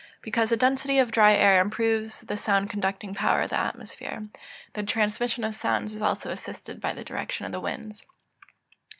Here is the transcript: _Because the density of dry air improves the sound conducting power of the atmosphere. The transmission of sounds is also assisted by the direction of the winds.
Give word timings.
_Because 0.23 0.49
the 0.49 0.57
density 0.57 0.97
of 0.97 1.11
dry 1.11 1.35
air 1.35 1.61
improves 1.61 2.21
the 2.21 2.35
sound 2.35 2.71
conducting 2.71 3.13
power 3.13 3.41
of 3.43 3.51
the 3.51 3.59
atmosphere. 3.59 4.29
The 4.73 4.81
transmission 4.81 5.43
of 5.43 5.53
sounds 5.53 5.93
is 5.93 6.01
also 6.01 6.31
assisted 6.31 6.81
by 6.81 6.93
the 6.93 7.03
direction 7.03 7.45
of 7.45 7.51
the 7.51 7.59
winds. 7.61 8.03